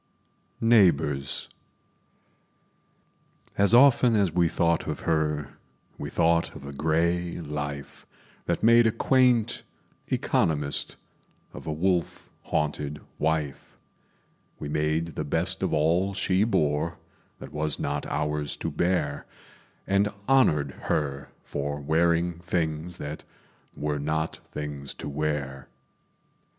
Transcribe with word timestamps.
Neighbors 0.59 1.47
As 3.55 3.71
often 3.75 4.15
as 4.15 4.31
we 4.31 4.49
thought 4.49 4.87
of 4.87 5.01
her, 5.01 5.59
We 5.99 6.09
thought 6.09 6.55
of 6.55 6.65
a 6.65 6.73
gray 6.73 7.39
life 7.39 8.07
That 8.47 8.63
made 8.63 8.87
a 8.87 8.91
quaint 8.91 9.61
economist 10.07 10.95
Of 11.53 11.67
a 11.67 11.71
wolf 11.71 12.31
haunted 12.45 12.99
wife; 13.19 13.77
We 14.57 14.69
made 14.69 15.09
the 15.09 15.23
best 15.23 15.61
of 15.61 15.71
all 15.71 16.15
she 16.15 16.45
bore 16.45 16.97
That 17.37 17.51
was 17.53 17.77
not 17.77 18.07
ours 18.07 18.55
to 18.57 18.71
bear, 18.71 19.27
And 19.85 20.11
honored 20.27 20.71
her 20.89 21.29
for 21.43 21.79
wearing 21.79 22.39
things 22.39 22.97
That 22.97 23.23
were 23.77 23.99
not 23.99 24.37
things 24.51 24.95
to 24.95 25.07
wear. 25.07 25.67